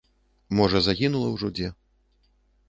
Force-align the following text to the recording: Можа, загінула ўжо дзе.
Можа, 0.59 0.81
загінула 0.87 1.29
ўжо 1.35 1.47
дзе. 1.61 1.69